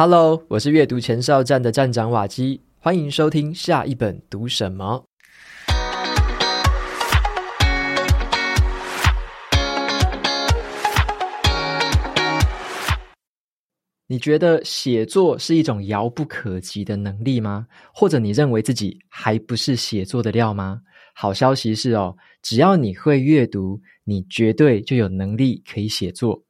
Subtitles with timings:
[0.00, 5.04] Hello，我是阅读前哨站的站长瓦基，欢迎收听下一本读什么。
[14.06, 17.66] 你觉得写作是一种遥不可及的能力吗？
[17.92, 20.80] 或者你认为自己还不是写作的料吗？
[21.12, 26.40] 好消息是哦，只要你会阅读，你绝对就有能力可以写作。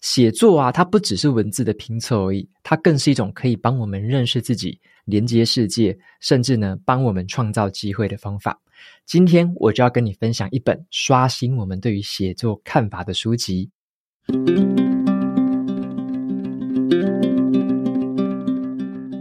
[0.00, 8.58] 写作啊，它不只是文字的拼凑而已，它更是一种可以帮我们认识自己、连接世界，甚至呢，帮我们创造机会的方法。
[9.04, 13.70] 今天我就要跟你分享一本刷新我们对于写作看法的书籍。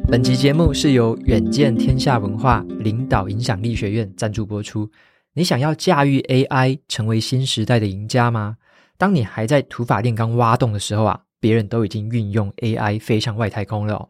[0.10, 4.90] 本集节目是由远见天下文化领导影响力学院赞助播出。
[5.34, 8.56] 你想要驾驭 AI，成为新时代的赢家吗？
[8.98, 14.10] 当你还在土法炼钢挖洞的时候啊，别人都已经运用 AI 飞向外太空了。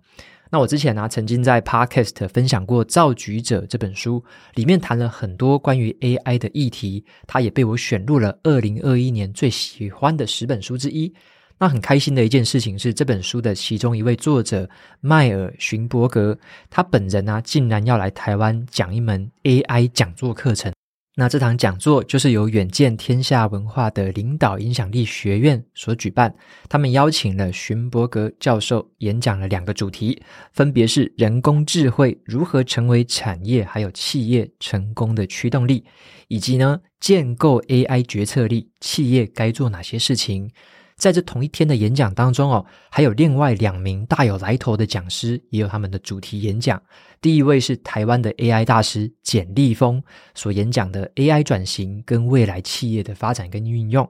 [0.50, 4.24] 那我之前呢、曾经在 Podcast 分享过《造局者》这本书，
[4.56, 11.14] 里面谈了很多关于 AI 的议题，它也被我选入了2021年最喜欢的十本书之一。
[11.60, 14.70] 那很开心的一件事情是，这本书的其中一位作者
[15.02, 16.38] 迈尔荀伯格，
[16.70, 20.72] 他本人啊，竟然要来台湾讲一门 AI 讲座课程。
[21.20, 26.32] 那这堂讲座就是由远见天下文化的领导影响力学院所举办，
[26.70, 30.22] 他们邀请了荀伯格教授演讲了两个主题，
[30.54, 35.84] 分别是人工智慧如何成为产业还有企业成功的驱动力，
[36.28, 40.52] 以及呢，建构 AI 决策力，企业该做哪些事情。
[40.98, 46.82] 在这同一天的演讲当中哦，还有另外两名大有来头的讲师，也有他们的主题演讲。
[47.22, 50.02] 第一位是台湾的 AI 大师简立峰
[50.34, 54.10] 所演讲的 AI 转型跟未来企业的发展跟运用。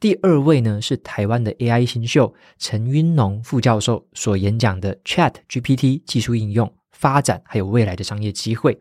[0.00, 8.76] 第二位呢是台湾的 AI 新秀陈云农副教授所演讲的 ChatGPT 技术应用发展还有未来的商业机会。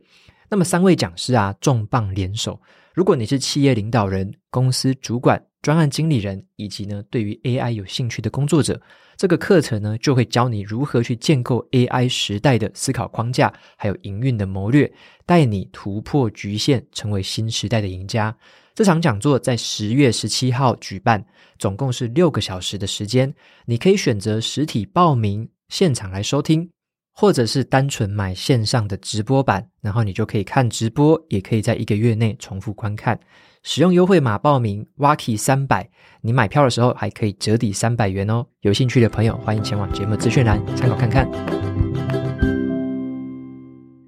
[0.49, 2.59] 那么三位讲师啊，重磅联手。
[2.95, 8.79] 如果你是企业领导人、公司主管、专案经理人以及呢，对于 AI 有兴趣的工作者，
[9.16, 14.91] 这个课程呢，就会教你如何去建构 AI 时代的思考框架，还有营运的谋略，
[15.25, 18.35] 带你突破局限，成为新时代的赢家。
[18.75, 21.25] 这场讲座在十月十七号举办，
[21.57, 23.34] 总共是六个小时的时间，
[23.66, 26.69] 你可以选择实体报名，现场来收听。
[27.16, 33.18] 或者是单纯买线上的直播版，然后你就可以看直播，也可以在一个月内重复观看。
[33.66, 38.46] 使用优惠码报名，Waki 三百，你买票的时候还可以折抵三百元哦。
[38.59, 41.25] 有兴趣的朋友，欢迎前往节目资讯栏参考看看。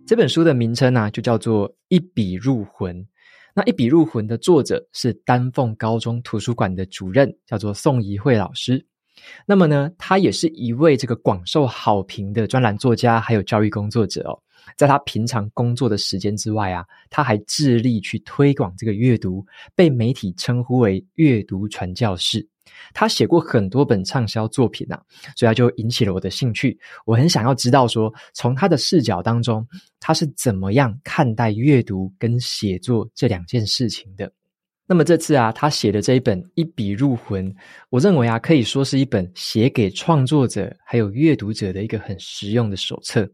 [0.05, 2.97] 这本书的名称呢、就叫做《一笔入魂》。
[3.55, 8.85] 那《一笔入魂》的作者是丹凤高中图书馆的主任，叫做宋怡慧老师。
[9.45, 14.39] 那么呢，他也是一位这个广受好评的专栏作家，还有教育工作者哦。
[14.75, 19.45] 在他平常工作的时间之外啊，他还致力去推广这个阅读，
[19.75, 22.45] 被媒体称呼为“阅读传教士”。
[22.91, 24.99] 他写过很多本畅销作品啊，
[25.35, 26.77] 所以他就引起了我的兴趣。
[27.05, 29.65] 我很想要知道说，从他的视角当中，
[29.99, 34.31] 他是怎么样看待阅读跟写作这两件事情的。
[34.87, 37.51] 那么这次啊，他写的这一本《一笔入魂》，
[37.89, 43.27] 我认为啊，可以说是一本写给创作者还有阅读者的一个很实用的手册。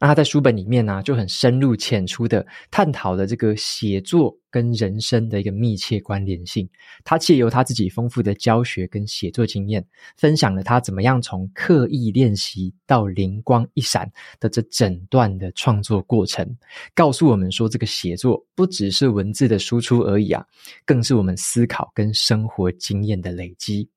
[0.00, 6.68] 那他在书本里面呢、就很深入浅出的探讨了这个写作跟人生的一个密切关联性，
[7.04, 9.86] 他借由他自己丰富的教学跟写作经验，
[10.16, 16.56] 分享了他怎么样从刻意练习到灵光一闪的这整段的创作过程，
[16.94, 20.44] 告诉我们说，这个写作不只是文字的输出而已啊，
[20.84, 23.88] 更是我们思考跟生活经验的累积。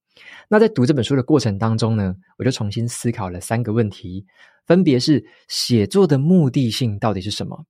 [0.49, 4.25] 那在读这本书的过程当中呢，我就重新思考了三个问题，
[4.65, 7.63] 分别是写作的目的性到底是什么？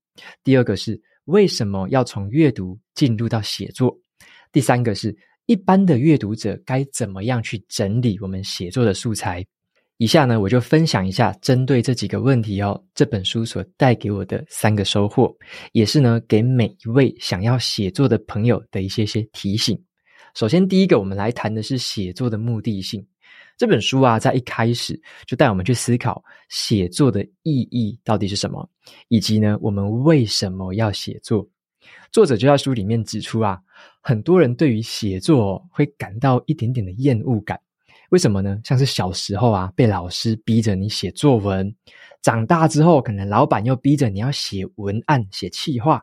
[0.43, 0.99] 第二个是。
[1.29, 3.95] 为什么要从阅读进入到写作？
[4.51, 9.45] 第三个是一般的阅读者该怎么样去整理我们写作的素材？
[9.97, 15.31] 以下呢，我就分享一下针对这几个问题哦，这本书所带给我的三个收获，
[15.71, 19.79] 也是呢，给每一位想要写作的朋友的一些些提醒。
[20.33, 23.05] 首先，第一个，我们来谈的是写作的目的性。
[23.59, 24.97] 这本书啊，在一开始
[25.27, 28.65] 就带我们去思考写作的意义到底是什么，
[29.09, 31.45] 以及呢，我们为什么要写作。
[32.09, 33.59] 作者就在书里面指出啊，
[33.99, 37.59] 很多人对于写作会感到一点点的厌恶感。
[38.11, 38.57] 为什么呢？
[38.63, 41.69] 像是小时候啊，被老师逼着你写作文；
[42.21, 46.01] 长大之后，可能老板又逼着你要写文案、写企划。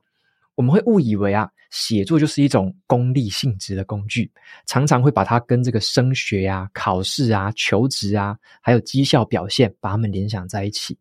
[0.57, 1.49] 我们会误以为啊，
[1.79, 4.33] 写作就是一种功利性质的工具，
[4.65, 10.97] 常常会把它跟这个升学啊、考试啊、求职啊，还有绩效表现，把它们联想在一起。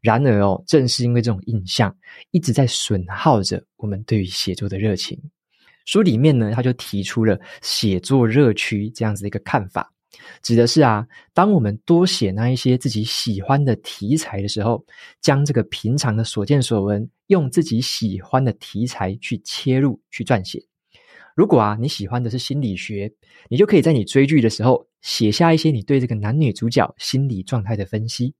[0.00, 1.94] 然而哦，正是因为这种印象，
[2.32, 5.16] 一直在损耗着我们对于写作的热情。
[5.86, 9.92] 书里面呢，他就提出了写作热区这样子的一个看法，
[10.42, 14.84] 指的是啊，当我们多写那一些自己喜欢的题材的时候，
[15.20, 20.60] 将这个平常的所见所闻，用自己喜欢的题材去切入去撰写。
[21.36, 23.10] 如果啊，你喜欢的是心理学，
[23.48, 28.34] 你就可以在你追剧的时候写下一些你对这个男女主角心理状态的分析。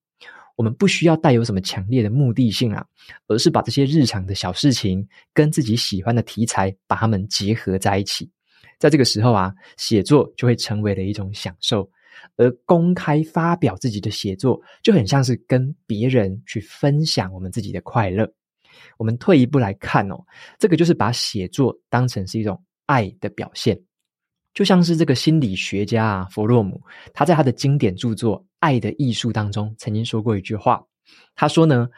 [0.56, 2.84] 我们不需要带有什么强烈的目的性啊，
[3.28, 8.28] 而是把这些日常的小事情跟自己喜欢的题材把它们结合在一起，
[8.78, 11.88] 在这个时候啊，写作就会成为了一种享受，
[12.36, 18.30] 而公开发表自己的写作就很像是跟别人去分享我们自己的快乐。
[18.98, 20.16] 我们退一步来看哦，
[20.58, 23.80] 这个就是把写作当成是一种爱的表现。
[24.52, 26.82] 就像是这个心理学家啊，弗洛姆，
[27.14, 30.84] 他在他的经典著作《爱的艺术》当中曾经说过一句话，
[31.36, 31.88] 他说呢，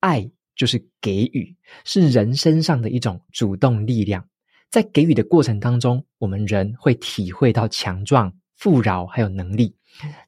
[0.00, 4.26] 爱就是给予，是人身上的一种主动力量，
[4.70, 9.74] 在给予的过程当中，我们人会体会到强壮、富饶还有能力，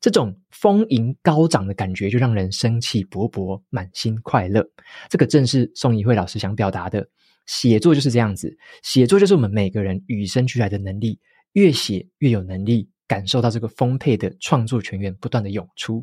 [0.01, 4.67] 这种丰盈高涨的感觉，就让人生气勃勃，满心快乐。
[5.09, 7.07] 这个正是宋怡慧老师想表达的，
[7.47, 11.21] 写作就是这样子，写作就是我们每个人与生俱来的能力。
[11.53, 16.03] 越写越有能力感受到这个丰沛的创作泉源不断的涌出，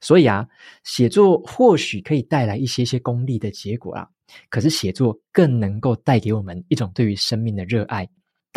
[0.00, 0.44] 所以啊，
[0.82, 4.08] 写作或许可以带来一些些功利的结果啊，
[4.50, 8.08] 可是写作更能够带给我们一种对于生命的热爱。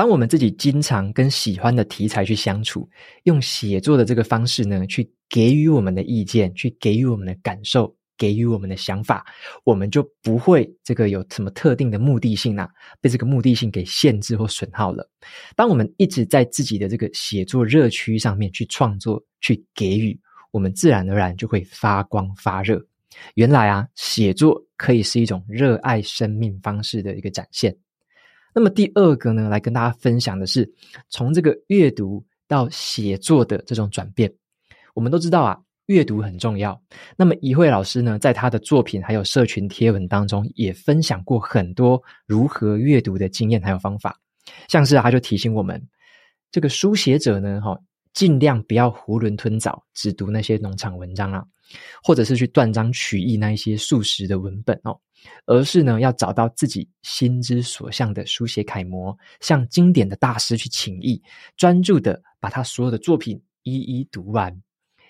[0.01, 2.89] 当我们自己经常跟喜欢的题材去相处，
[3.25, 7.95] 用写作的这个方式呢，去给予我们的意见，去给予我们的感受。
[8.17, 9.23] 给予我们的想法，
[9.63, 12.67] 我们就不会这个有什么特定的目的性啊，
[12.99, 15.07] 被这个目的性给限制或损耗了。
[15.55, 20.19] 当我们一直在自己的这个写作热区上面去创作、去给予，
[20.49, 22.83] 我们自然而然就会发光发热。
[23.35, 27.75] 原来啊，写作可以是一种热爱生命方式的一个展现。
[28.53, 30.71] 那么第二个呢，来跟大家分享的是
[31.09, 34.33] 从这个阅读到写作的这种转变。
[34.93, 35.59] 我们都知道啊。
[35.87, 36.79] 阅读很重要。
[37.17, 44.17] 那么一慧老师呢，在他的作品还有社群贴文当中，也分享过很多如何阅读的经验还有方法。
[44.69, 45.85] 像是他就提醒我们，
[46.49, 47.77] 这个书写者呢，哈，
[48.13, 51.45] 尽量不要囫囵吞枣，只读那些农场文章啊，
[52.03, 54.99] 或者是去断章取义那一些素食的文本哦，
[55.45, 61.21] 而是呢，要找到自己心之所向的书写楷模，向经典的大师去请益，
[61.55, 64.61] 专注的把他所有的作品一一读完。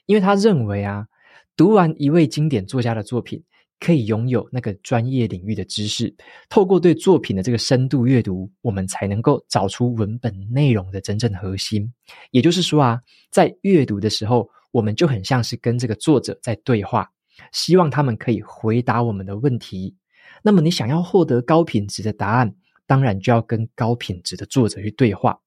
[0.06, 1.07] 因为他认为啊，
[1.56, 3.42] 读完一位经典作家的作品，
[3.81, 6.16] 可以拥有那个专业领域的知识。
[6.48, 11.92] 透过对作品的这个深度阅读，我们才能够找出文本内容的真正核心。
[12.30, 13.01] 也就是说啊，
[13.31, 17.10] 在阅读的时候，我们就很像是跟这个作者在对话，
[17.51, 19.95] 希望他们可以回答我们的问题。
[20.44, 22.56] 那么，你想要获得高品质的答案，
[22.86, 25.38] 当然就要跟高品质的作者去对话。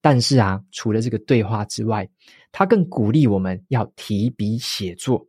[0.00, 2.08] 但是啊，除了这个对话之外，
[2.52, 5.26] 他更鼓励我们要提笔写作，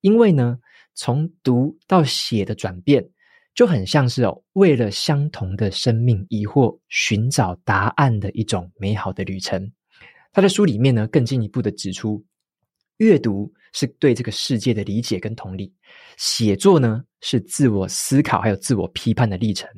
[0.00, 0.58] 因为呢，
[0.98, 3.08] 从读到写的转变，
[3.54, 9.70] 就很像是哦，为了相同的生命疑惑寻找答案的一种美好的旅程。
[10.32, 12.22] 他在书里面呢，更进一步的指出，
[12.96, 15.72] 阅读是对这个世界的理解跟同理，
[16.16, 19.70] 写作呢，是自我思考还有自我批判的历程。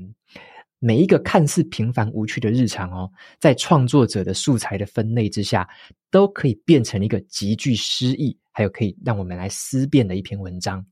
[0.79, 5.69] 每一个看似平凡无趣的日常哦，在创作者的素材的分类之下，
[6.11, 10.83] 都可以变成一个极具诗意，还有可以让我们来思辨的一篇文章。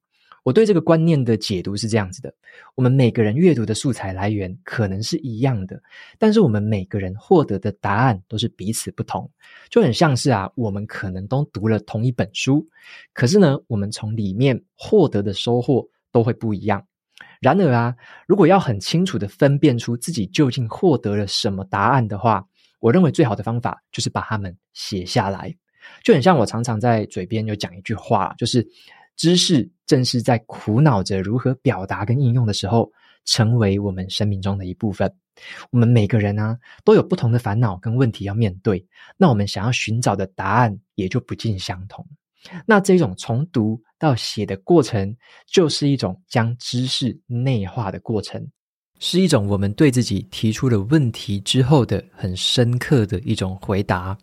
[0.49, 2.33] 我对这个观念的解读是这样子的：
[2.75, 5.79] 我们每个人阅读的素材来源可能是一样的，
[6.19, 9.31] 但是我们每个人获得的答案都是彼此不同。
[9.69, 12.67] 就很像是啊，我们可能都读了同一本书，
[13.13, 16.83] 可是呢，我们从里面获得的收获都会不一样。
[17.43, 17.95] 然而啊，
[18.27, 22.43] 如果要很清楚的分辨出自己究竟获得了什么答案的话，
[22.81, 25.55] 我认为最好的方法就是把它们写下来。
[26.03, 28.67] 就很像我常常在嘴边有讲一句话，就是
[29.19, 32.91] 知识正是在苦恼着如何表达跟应用的时候，
[33.27, 35.13] 成为我们生命中的一部分。
[35.71, 38.85] 我们每个人啊，都有不同的烦恼跟问题要面对，
[39.17, 42.07] 那我们想要寻找的答案也就不尽相同。
[42.65, 48.45] 那这种从读到写的过程，就是一种将知识内化的过程，
[49.01, 54.17] 是一种我们对自己提出了问题之后的很深刻的一种回答。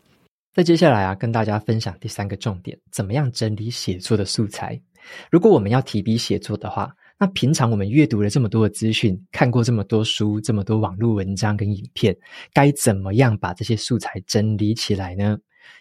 [0.56, 4.82] 在接下来啊，跟大家分享第三个重点：怎么样整理写作的素材？
[5.30, 12.16] 如果我们要提笔写作的话，那平常我们阅读了这么多的资讯，看过这么多书，这么多网络文章跟影片，
[12.54, 15.38] 该怎么样把这些素材整理起来呢？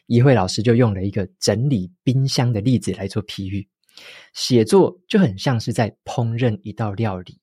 [0.09, 3.65] 一慧老师就用了一个整理冰箱的例子来做譬喻。
[4.33, 7.39] 写作就很像是在烹饪一道料理，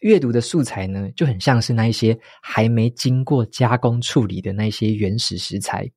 [0.00, 5.90] 阅读的素材呢，就很像是那一些还没经过加工处理的那些原始食材。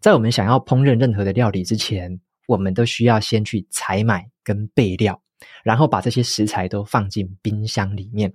[0.00, 5.20] 在我们想要烹饪任何的料理之前，我们都需要先去采买跟备料，
[5.62, 8.32] 然后把这些食材都放进冰箱里面，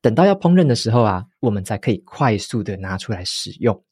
[0.00, 3.84] 等到要烹饪的时候啊，我们才可以快速的拿出来使用。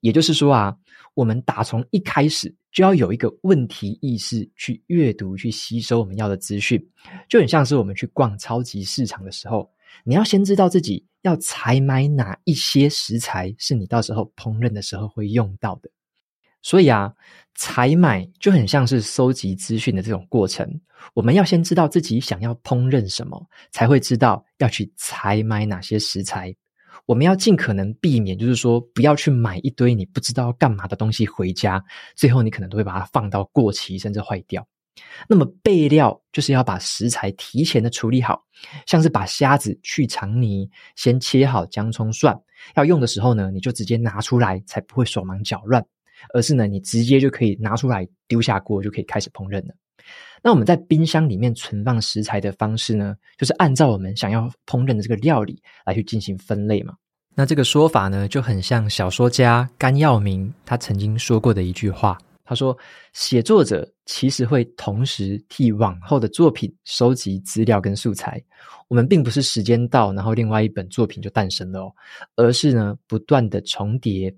[0.00, 0.76] 也就是说啊，
[1.14, 6.82] 我们打从一开始就要有一个问题意识，去阅读、去吸收我们要的资讯，
[7.28, 9.70] 就很像是我们去逛超级市场的时候，
[10.04, 15.90] 你要先知道自己要采买哪一些食材，是你到时候烹饪的时候会用到的。
[16.62, 17.12] 所以啊，
[17.54, 20.80] 采买就很像是搜集资讯的这种过程。
[21.12, 26.54] 我们要先知道自己想要烹饪什么，才会知道要去采买哪些食材。
[27.04, 31.82] 我们要尽可能避免，就是说不要去买一堆你不知道要干嘛的东西回家，
[32.14, 34.64] 最后你可能都会把它放到过期，甚至坏掉。
[35.28, 38.42] 那么备料就是要把食材提前的处理好，
[38.86, 42.36] 像是把虾子去肠泥，先切好姜葱蒜，
[42.76, 45.84] 要用的时候呢，你就直接拿出来，才不会手忙脚乱。
[46.32, 49.74] 而是呢，你直接就可以拿出来丢下锅，就可以开始烹饪了。
[50.40, 56.94] 那我们在冰箱里面存放食材的方式呢，就是按照我们想要烹饪的这个料理来去进行分类嘛。
[57.34, 62.16] 那这个说法呢，就很像小说家甘耀明他曾经说过的一句话。
[62.44, 62.76] 他说
[63.12, 68.42] ：“写作者其实会同时替往后的作品收集资料跟素材。
[68.88, 71.92] 我们并不是时间到，然后另外一本作品就诞生了哦，
[72.36, 74.34] 而是呢，不断的重叠。”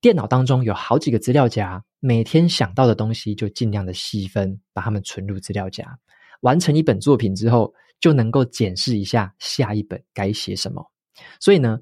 [0.00, 5.98] 电脑当中有好几个资料夹，每天想到的东西就尽量的细分，把它们存入资料夹。
[6.42, 10.86] 完成一本作品之后，就能够检视一下下一本该写什么。
[11.40, 11.78] 所以呢，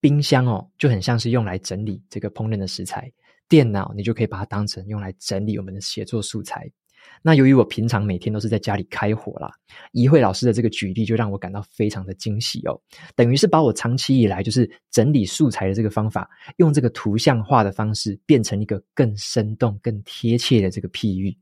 [0.00, 3.12] 冰箱哦就很像是用来整理这个烹饪的食材，
[3.48, 6.70] 电脑你就可以把它当成用来整理我们的写作素材。
[7.22, 9.50] 那由于我平常每天都是在家里开火啦，
[9.92, 12.78] 怡慧老师的这个举例就让我感到非常的惊喜哦。
[13.16, 21.36] 等于是把我长期以来就是整理素材的这个方法，用这个图像化的方式，变成一个更生动、更贴切的这个譬喻。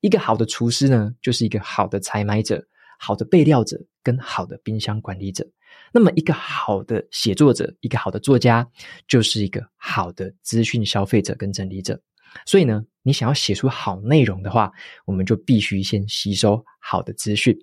[0.00, 2.64] 一个好的厨师呢，就是一个好的采买者、
[2.98, 5.46] 好的备料者跟好的冰箱管理者。
[5.92, 8.66] 那么，一个好的写作者、一个好的作家，
[9.08, 12.00] 就是一个好的资讯消费者跟整理者。
[12.46, 14.70] 所以呢，你想要写出好内容的话，
[15.04, 17.56] 我们就必须先吸收好的资讯。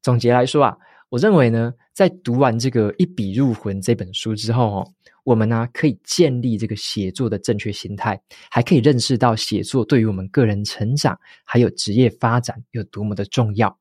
[0.00, 0.76] 总结来说啊，
[1.08, 4.92] 我认为呢，在读完这个《一笔入魂》这本书之后哦，
[5.24, 13.76] 我们呢可以建立这个写作的正确心态，还可以认识到写作对于我们个人成长还有职业发展有多么的重要。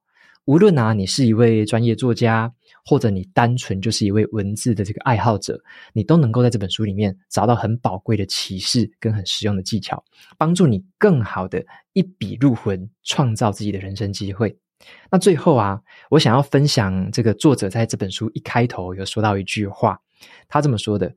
[0.45, 2.51] 无论啊，你是一位专业作家，
[2.85, 5.59] 或者你单纯就是一位文字的这个爱好者，
[5.93, 10.03] 你都能够在这本书里面找到很宝贵的启示跟很实用的技巧，
[10.37, 11.63] 帮助你更好的
[11.93, 14.57] 一笔入魂，创造自己的人生机会。
[15.09, 19.97] 那最后啊，我想要分享这个作者在这本书一开头有说到一句话，
[20.49, 21.15] 他这么说的：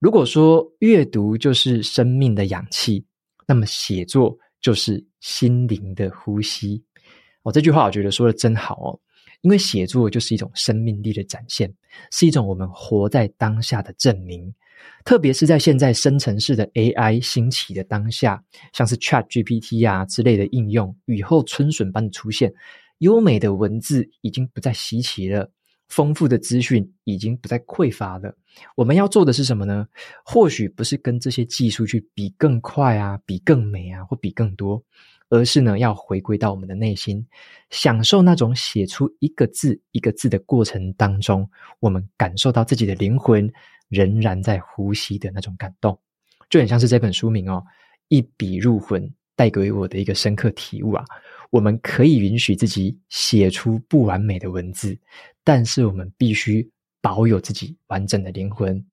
[0.00, 3.06] 如果说阅读就是生命的氧气，
[3.46, 6.82] 那么写作就是心灵的呼吸。
[7.44, 8.98] 哦，这句话我觉得说的真好哦，
[9.42, 11.72] 因为写作就是一种生命力的展现，
[12.10, 14.54] 是一种我们活在当下的证明。
[15.04, 18.42] 特别是在现在生成式的 AI 兴起的当下，
[18.72, 22.52] 像是 ChatGPT 呀之类的应用，雨后春笋般的出现，
[22.98, 25.50] 优美的文字已经不再稀奇了，
[25.88, 28.34] 丰富的资讯已经不再匮乏了。
[28.76, 29.86] 我们要做的是什么呢？
[30.24, 34.82] 或许不是跟这些技术去比更快啊，比更美啊，或比更多。
[35.30, 37.26] 而是呢，要回归到我们的内心，
[37.68, 41.46] 享受那种写出一个字一个字的过程当中，
[41.80, 43.46] 我们感受到自己的灵魂
[43.90, 45.98] 仍然在呼吸的那种感动，
[46.48, 47.62] 就很像是这本书名哦，
[48.08, 49.02] 《一笔入魂》
[49.36, 51.04] 带给我的一个深刻体悟啊。
[51.50, 54.98] 我们可以允许自己写出不完美的文字，
[55.42, 58.84] 但是我们必须保有自己完整的灵魂。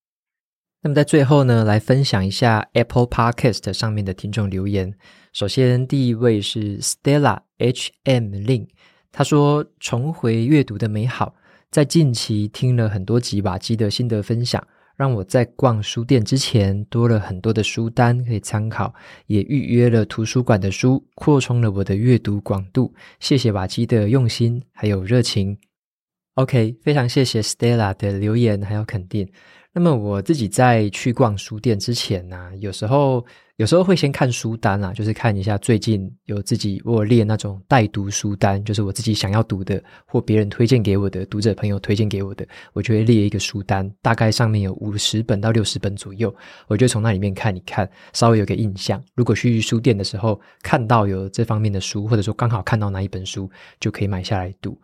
[0.81, 4.93] 那么在最后呢，来分享一下 Apple Podcast 上面的听众留言。
[5.33, 8.67] 首先，第一位是 Stella H M Lin，
[9.11, 11.35] 他说：“重回阅读的美好，
[11.71, 18.93] 在近期听了很多集瓦基的心得分享，让我在逛书店之前多了很多的书单可以参考，
[19.27, 22.93] 也预约了图书馆的书，扩充了我的阅读广度。
[23.19, 25.57] 谢谢瓦基的用心还有热情。”
[26.35, 29.29] OK，非常谢谢 Stella 的留言还有肯定。
[29.73, 33.25] 那么我自己在去逛书店之前呢、有时候
[33.57, 46.35] 有时候会先看书单啊，就是看一下最近有自己我列那种待读书单，就是我自己想要读的或别人推荐给我的读者朋友推荐给我的，我就会列一个书单，大概上面有五十本到六十本左右，
[46.67, 49.01] 我就从那里面看一看，稍微有个印象。
[49.15, 54.77] 如果去书店的时候看到有这方面的书，或者说刚好看到哪一本书，就可以买下来读。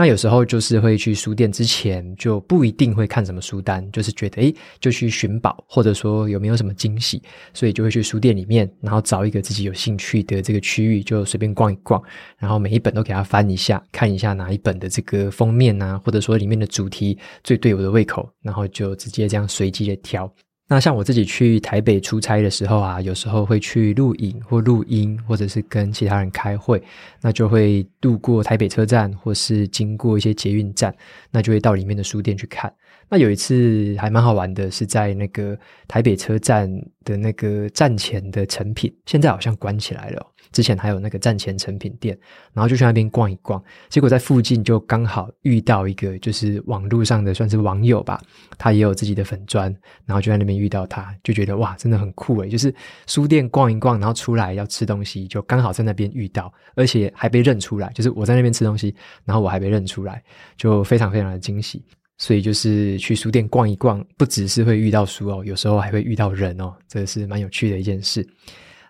[0.00, 7.20] 那有时候就是会去书店之前就不一定会看什么书单，就是觉得诶，就去寻宝，或者说有没有什么惊喜，
[7.52, 12.02] 所以就会去书店里面，然后找一个自己有兴趣的这个区域，就随便逛一逛，
[12.38, 20.30] 然后每一本都给它翻一下，看一下哪一本的这个封面啊，或者说里面的主题最对我的胃口，然后就直接这样随机的挑。
[20.70, 26.82] 那像我自己去台北出差的时候啊，有时候会去录影或录音，或者是跟其他人开会，
[27.22, 30.94] 那就会路过台北车站，或是经过一些捷运站，
[31.30, 32.70] 那就会到里面的书店去看。
[33.10, 36.70] 那有一次还蛮好玩的，是在那个台北车站
[37.04, 40.26] 的那个站前的成品，现在好像关起来了。
[40.50, 42.18] 之前还有那个站前成品店，
[42.54, 48.18] 然后就去那边逛一逛，结果在附近就刚好遇到一个就是网络上的算是网友吧，
[48.56, 49.64] 他也有自己的粉专，
[50.06, 52.74] 然后就在那边遇到他，就觉得哇，真的很酷诶，就是
[53.06, 58.94] 书店逛一逛，然后出来要吃东西，就刚好在那边遇到，而且还被认出来，就是我在那边吃东西，
[59.26, 60.22] 然后我还被认出来，
[60.56, 61.84] 就非常非常的惊喜。
[62.18, 68.28] 所以就是去书店逛一逛，不只是会遇到书哦，有时候还会遇到人哦，这是蛮有趣的一件事。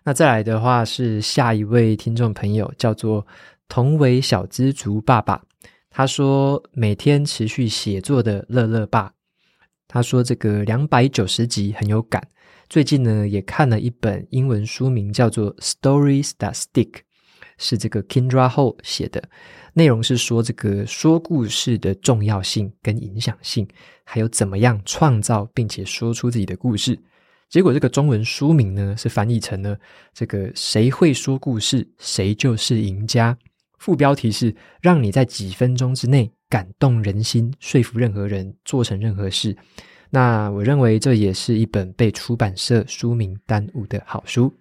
[0.03, 3.27] 那再来的话是下一位听众朋友，叫做
[3.69, 5.41] 同为小知足爸爸。
[5.91, 9.13] 他说每天持续写作的乐乐爸，
[9.87, 12.27] 他说这个两百九十集很有感。
[12.71, 16.91] 最近呢也看了一本英文书名叫做《Stories That Stick》，
[17.59, 19.23] 是这个 Kindra Ho 写的，
[19.75, 23.69] 内容是说这个说故事的重要性跟影响性，
[24.05, 26.99] 还有怎么样创造并且说出自己的故事。
[27.51, 29.79] 结果这个中文书名呢是翻译成了
[30.13, 33.37] 这个谁会说故事，谁就是赢家。
[33.79, 39.57] 副标题是让你在几分钟之内感动人心，说服任何人做成任何事。
[40.11, 44.53] 那我认为这也是一本被出版社书名耽误的好书。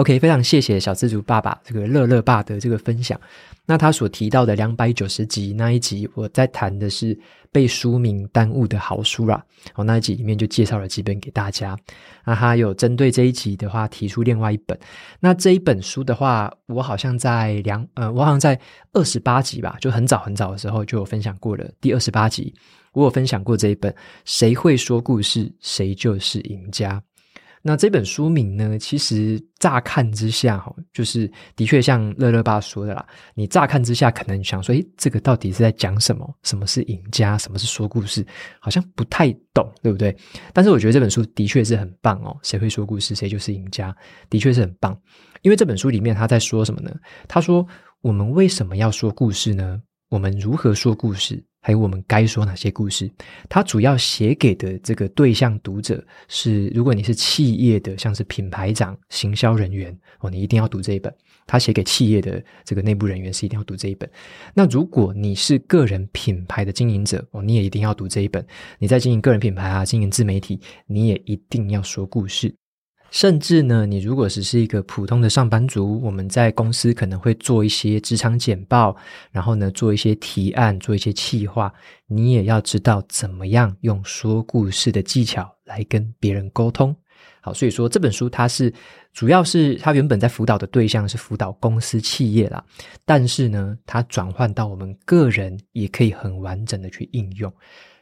[0.00, 3.20] OK，非常谢谢小资族爸爸这个乐乐爸的这个分享。
[3.66, 7.16] 那他所提到的两百九十集那一集，我在谈的是
[7.52, 9.44] 被书名耽误的好书啦。
[9.74, 11.76] 哦，那一集里面就介绍了几本给大家。
[12.24, 14.78] 那他有针对这一集的话提出另外一本。
[15.20, 18.58] 那这一本书的话，我好像在两呃，我好像在
[18.94, 21.70] 二十八集吧，就很早很早的时候就有分享过了。
[21.78, 22.54] 第二十八集，
[22.94, 23.92] 我有分享过这一本
[24.24, 26.92] 《谁会说故事，谁就是赢家》。
[27.62, 33.06] 那这本书名呢，其实乍看之下，哈，就是的确像乐乐爸说的啦。
[33.34, 36.34] 你乍看之下可能想说，诶，这个到底是在讲什么？
[36.42, 37.36] 什么是赢家？
[37.36, 38.26] 什么是说故事？
[38.58, 40.16] 好像不太懂，对不对？
[40.54, 42.34] 但是我觉得这本书的确是很棒哦。
[42.42, 43.94] 谁会说故事，谁就是赢家，
[44.30, 44.98] 的确是很棒。
[45.42, 46.90] 因为这本书里面他在说什么呢？
[47.28, 47.66] 他说，
[48.00, 49.80] 我们为什么要说故事呢？
[50.10, 51.40] 我们如何说故事？
[51.62, 53.08] 还有我们该说哪些故事？
[53.48, 61.14] 他主要写给的这个对象读者是，如果你是企业的，像是品牌长、行销人员哦，你一定要读这一本。
[61.46, 64.10] 他写给企业的这个内部人员是一定要读这一本。
[64.52, 68.44] 那如果你是个人品牌的经营者哦，你也一定要读这一本。
[68.80, 72.52] 你在经营个人品牌啊，经营自媒体，你也一定要说故事。
[73.10, 78.96] 甚至呢，你如果只是一个普通的上班族，我们在公司可能会做一些职场简报，
[79.32, 81.72] 然后呢，做一些提案，做一些企划，
[82.06, 86.94] 你也要知道怎么样用说故事的技巧来跟别人沟通。
[87.40, 88.72] 好，所以说这本书它是
[89.12, 92.64] 主要是它原本在辅导的对象是辅导公司企业啦，
[93.04, 97.52] 但是呢，它转换到我们个人也可以很完整的去应用。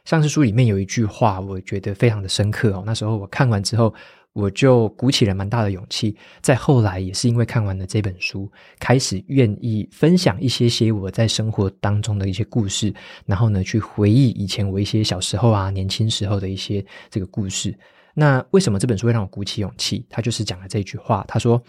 [0.05, 3.91] 像是书里面有一句话，我觉得非常的深刻哦，那时候我看完之后。
[4.33, 12.93] 我就鼓起了蛮大的勇气，在后来也是因为看完了这本书，开始愿意分享一些些我在生活当中的一些故事，
[13.25, 17.77] 然后呢，去回忆以前我一些小时候啊、年轻时候的一些这个故事。
[18.13, 20.05] 那为什么这本书会让我鼓起勇气？
[20.09, 21.61] 他就是讲了这句话，他说：“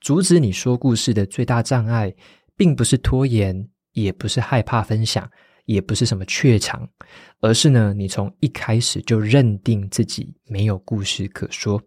[0.00, 2.14] 阻止你说故事的最大障碍，
[2.56, 5.28] 并不是拖延，也不是害怕分享，
[5.64, 6.88] 也不是什么怯场，
[7.40, 11.82] 而是呢，你从一开始就认定自己没有故事可说。”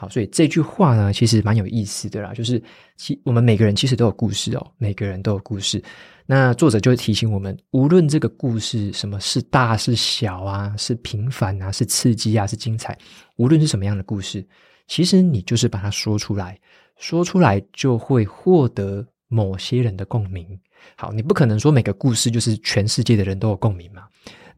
[0.00, 2.32] 好，所以这句话呢，其实蛮有意思的啦。
[2.32, 2.62] 就是，
[2.96, 5.82] 其我们每个人其实都有故事哦，每个人都有故事。
[6.24, 12.96] 那作者就会提醒我们，无论这个故事什么是大是小啊，是平凡啊，是刺激啊，是精彩，
[13.38, 14.46] 无论是什么样的故事，
[14.86, 16.56] 其实你就是把它说出来，
[16.96, 20.46] 说出来就会获得某些人的共鸣。
[20.94, 24.04] 好，你不可能说每个故事就是全世界的人都有共鸣嘛。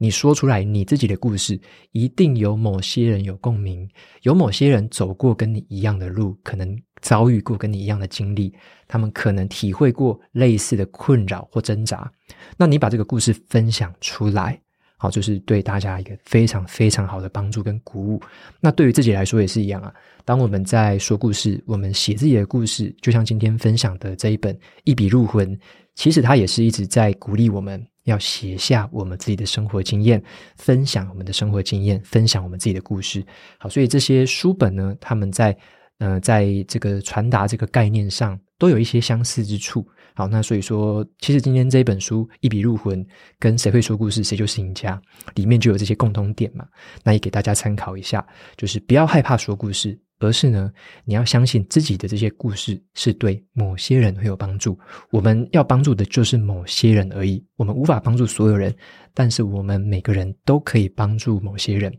[0.02, 1.60] 你说出来你自己的故事，
[1.92, 3.86] 一定有某些人有共鸣，
[4.22, 8.50] 有某些人走过跟你一样的路，可能遭遇过跟你一样的经历，
[8.88, 12.10] 他们可能体会过类似的困扰或挣扎。
[12.56, 14.58] 那你把这个故事分享出来。
[14.96, 18.20] 好，就是对大家一个非常非常好的帮助跟鼓舞。
[18.58, 19.92] 那对于自己来说也是一样啊。
[20.24, 25.54] 当我们在说故事，我们写自己的故事，就像今天分享的这一本《一笔入魂》，
[25.94, 30.22] 其实它也是一直在鼓励我们要写下我们自己的生活经验，
[30.56, 33.24] 分享我们的生活经验，分享我们自己的故事。
[33.58, 35.56] 好，所以这些书本呢，他们在
[35.98, 39.86] 呃，在这个传达这个概念上，都有一些相似之处。
[40.14, 43.04] 好，那所以说，其实今天这本书《一笔入魂》
[43.38, 45.00] 跟谁会说故事，谁就是赢家，
[45.34, 46.66] 里面就有这些共通点嘛。
[47.04, 50.70] 那也给大家参考一下，就是不要害怕说故事，而是呢，
[51.04, 54.78] 你要相信自己的这些故事是对某些人会有帮助。
[55.10, 58.72] 我们要帮助的就是某些人而已，我们无法帮助所有人，
[59.12, 61.92] 但是我们每个人都可以帮助某些人。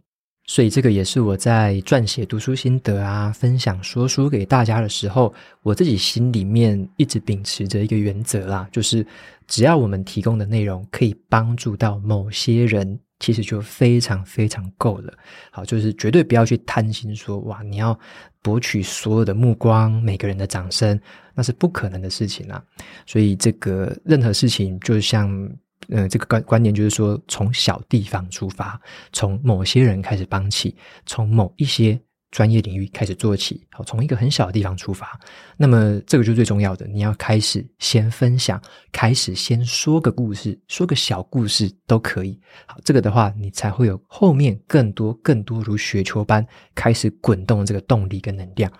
[0.47, 9.05] 所以这个也是我在撰写读书心得啊，分享说书给大家的时候，我自己心里面一直秉持着一个原则啦，就是
[9.47, 15.13] 只要我们提供的内容可以帮助到某些人，其实就非常非常够了。
[15.49, 17.97] 好，就是绝对不要去贪心说，哇，你要
[18.41, 20.99] 博取所有的目光、每个人的掌声，
[21.33, 22.61] 那是不可能的事情啊。
[23.05, 25.49] 所以这个任何事情就像。
[25.89, 28.79] 呃，这个观观念就是说，从小地方出发，
[29.11, 31.99] 从某些人开始帮起，从某一些
[32.31, 35.19] 专业领域开始做起，好，从一个很小的地方出发。
[35.57, 38.59] 那么，这个就最重要的，你要开始先分享，
[38.91, 42.39] 开始先说个故事，说个小故事都可以。
[42.65, 48.71] 好，这个的话，你才会有后面更多更多如雪球般开始滚动的这个动力跟能量。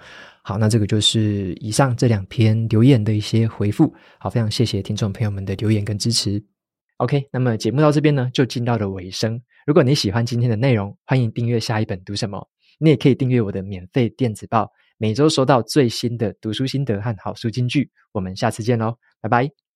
[0.43, 3.93] 好，那这个就是以上这两篇留言的一些回复。
[4.17, 6.41] 好，非常谢谢听众朋友们的留言跟支持。
[6.97, 9.41] OK，那么节目到这边呢，就进到了尾声。
[9.65, 12.47] 如果你喜欢今天的内容，欢迎订阅下一本读什么。
[12.81, 17.91] 你也可以订阅我的免费电子报，每周收到最新的读书心得和好书金句。
[18.11, 19.70] 我们下次见喽，拜拜。